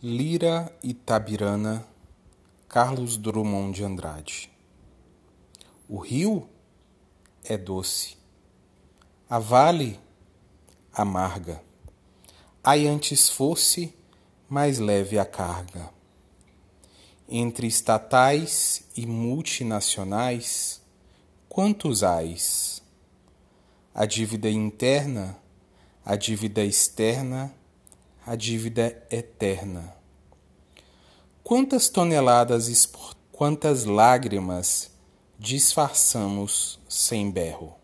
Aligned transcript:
Lira 0.00 0.72
Itabirana, 0.80 1.84
Carlos 2.68 3.16
Drummond 3.16 3.74
de 3.74 3.82
Andrade. 3.82 4.48
O 5.88 5.98
rio 5.98 6.48
é 7.42 7.58
doce, 7.58 8.16
a 9.28 9.40
vale 9.40 9.98
amarga. 10.92 11.60
Ai 12.62 12.86
antes 12.86 13.28
fosse 13.28 13.92
mais 14.48 14.78
leve 14.78 15.18
a 15.18 15.24
carga. 15.24 15.90
Entre 17.28 17.66
estatais 17.66 18.84
e 18.96 19.04
multinacionais, 19.04 20.80
quantos 21.48 22.04
ais? 22.04 22.80
A 23.92 24.06
dívida 24.06 24.48
interna, 24.48 25.36
a 26.04 26.14
dívida 26.14 26.64
externa, 26.64 27.52
a 28.28 28.36
dívida 28.36 28.94
eterna. 29.10 29.94
Quantas 31.42 31.88
toneladas, 31.88 32.86
quantas 33.32 33.86
lágrimas 33.86 34.90
disfarçamos 35.38 36.78
sem 36.86 37.30
berro? 37.30 37.77